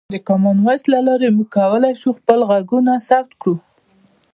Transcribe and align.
د 0.13 0.15
کامن 0.27 0.57
وایس 0.65 0.83
له 0.93 0.99
لارې 1.07 1.27
موږ 1.35 1.47
کولی 1.57 1.93
شو 2.01 2.09
خپل 2.19 2.39
غږونه 2.49 2.91
ثبت 3.07 3.33
کړو. 3.41 3.55